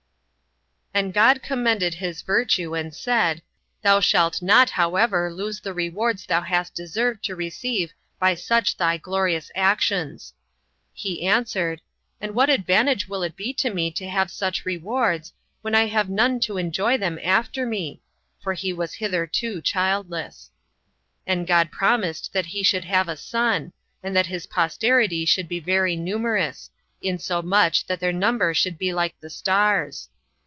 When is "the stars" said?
29.21-30.09